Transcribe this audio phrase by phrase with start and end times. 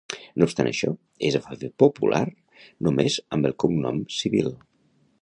[0.39, 0.89] No obstant això,
[1.29, 2.23] es va fer popular
[2.89, 4.55] només amb el cognom Civil.